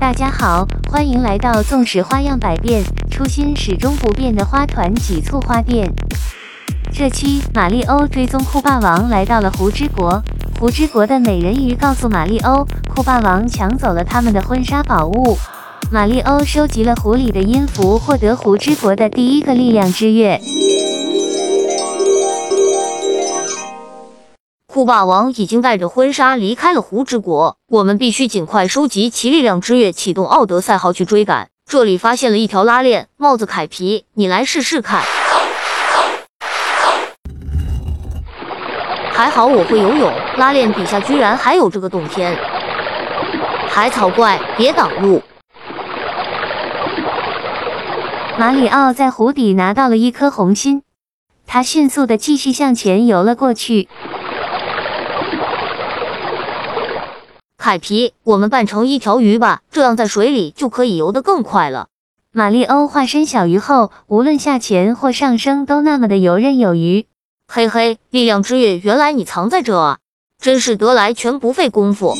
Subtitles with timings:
[0.00, 5.92] 大家好，欢迎来到纵使花样百变，初心始终不变的花团几簇花店。
[6.90, 10.22] 这期马里欧追踪酷霸王来到了胡之国，
[10.58, 15.36] 胡之国的美人鱼告诉马里欧，酷霸王抢走了他们的婚纱宝物。
[15.92, 20.40] 马里欧收集了狐狸的音符，获得胡之国的第一个力量之月。
[24.72, 31.48] 酷霸王已经带着婚纱离开了湖之国，我们必须尽快收集其力量之月，启动奥德赛号去追赶。
[31.68, 35.02] 这里发现了一条拉链，帽子凯皮，你来试试看。
[39.10, 42.38] 还好我会游泳，拉链底下居然还有这个洞天。
[43.66, 45.20] 海草怪，别挡路！
[48.38, 50.84] 马里奥在湖底拿到了一颗红心，
[51.44, 53.88] 他迅速的继续向前游了过去。
[57.60, 61.88] 凯皮，我们扮成一条鱼吧，这样在水里就可以游得更快了。
[62.32, 67.04] 马里欧化身小鱼后，无论下潜或上升，都那么的游刃有余。
[67.46, 69.98] 嘿嘿，力量之月，原来你藏在这啊！
[70.40, 72.14] 真是得来全不费功夫。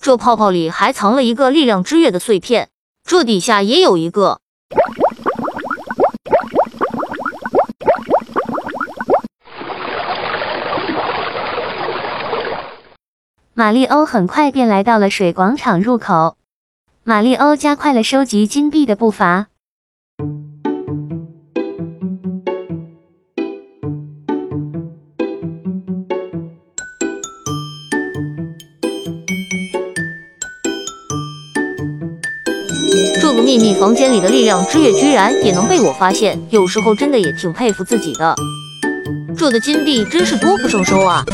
[0.00, 2.70] 这泡泡里还藏了一个力量之月的碎片，
[3.04, 4.40] 这底下也有一个。
[13.64, 16.36] 马里欧很快便来到了水广场入口，
[17.02, 19.46] 马里欧加快了收集金币的步伐。
[33.18, 38.36] 这个秘密房间里的力量之月居然也能被我发现，有时候真的也挺佩服自己的。
[39.34, 41.24] 这的金币真是多不胜收啊！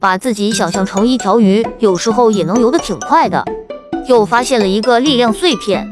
[0.00, 3.44] 把自己想象成一条鱼，有时候也能游得挺快的。
[4.06, 5.86] 又发现了一个力量碎片。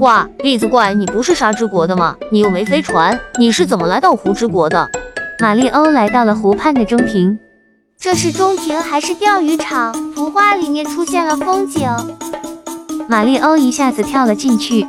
[0.00, 2.16] 哇，栗子怪，你不是沙之国的吗？
[2.32, 4.90] 你又没飞船，你是怎么来到湖之国的？
[5.38, 7.38] 马里欧来到了湖畔的中庭，
[7.96, 9.92] 这是中庭还是钓鱼场？
[10.12, 11.88] 图画里面出现了风景。
[13.08, 14.84] 马里欧一下子跳了进去。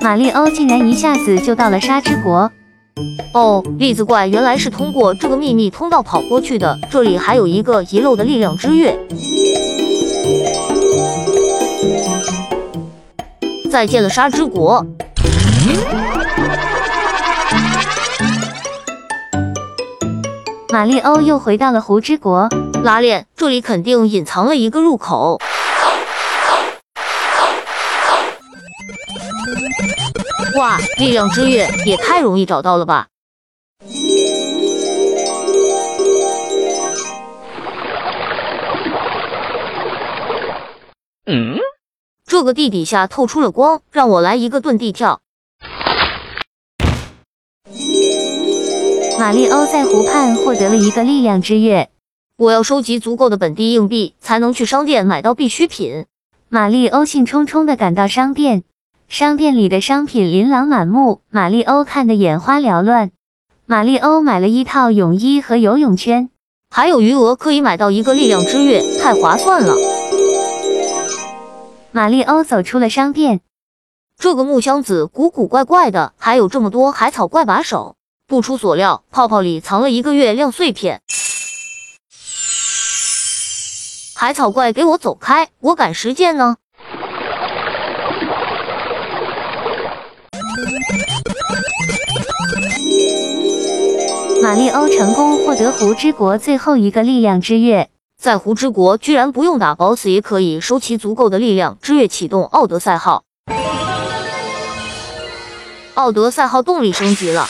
[0.00, 2.50] 马里欧竟然一下子就到了沙之国。
[3.34, 6.78] 哦，栗子怪原来是通过这个秘密通道跑过去的。
[6.90, 8.98] 这里还有一个遗漏的力量之月。
[13.70, 14.86] 再见了，沙之国。
[20.70, 22.48] 马里欧又回到了湖之国。
[22.82, 25.38] 拉链，这里肯定隐藏了一个入口。
[30.56, 33.08] 哇，力量之月也太容易找到了吧！
[41.26, 41.58] 嗯，
[42.24, 45.20] 这个地底下透出了光，让我来一个遁地跳。
[49.18, 51.90] 马里欧在湖畔获得了一个力量之月。
[52.38, 56.06] 我要收集足够的本地硬币，才能去商店买到必需品。
[56.48, 58.62] 马里欧兴冲冲地赶到商店，
[59.08, 63.12] 商店里的商品琳琅满目，马里欧看得眼花缭乱。
[63.64, 66.28] 马里欧买了一套泳衣和游泳圈，
[66.70, 69.74] 还有余额可以买到一个力量之月，太划算了。
[71.92, 73.40] 马里欧走出了商店，
[74.18, 77.94] 这个木箱子古古怪怪的，还有这么多海草怪把手。
[78.26, 81.00] 不出所料，泡泡里藏了一个月亮碎片。
[84.16, 85.48] 海草怪，给我走开！
[85.60, 86.56] 我赶时间呢。
[94.42, 97.88] 马里欧成功获得湖之国最后一个力量之月。
[98.20, 103.24] 在湖之国，居然不用打 BOSS 也可以收集足够的力量之月，启动奥德赛号。
[105.94, 107.46] 奥德赛号动力升级了，